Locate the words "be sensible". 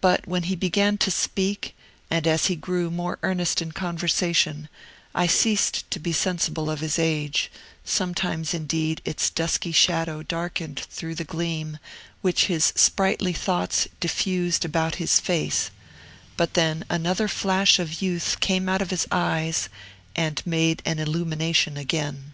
6.00-6.68